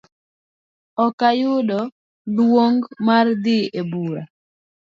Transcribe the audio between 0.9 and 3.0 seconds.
Okayudo luong